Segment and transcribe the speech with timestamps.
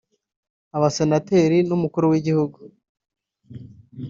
[0.77, 2.59] abasenateri n’umukuru w’igihugu